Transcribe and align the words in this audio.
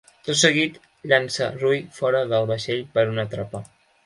Tot 0.27 0.37
seguit 0.43 0.79
llança 1.11 1.49
Ruy 1.59 1.83
fora 1.99 2.23
del 2.33 2.49
vaixell 2.53 2.83
per 2.97 3.05
una 3.15 3.29
trapa. 3.37 3.65